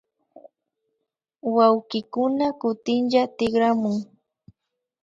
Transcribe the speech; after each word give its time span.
Wawkikuna 1.55 2.45
kutinlla 2.59 3.23
tikramun 3.37 3.95